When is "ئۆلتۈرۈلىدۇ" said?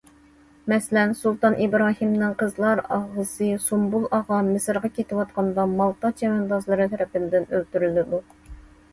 7.53-8.23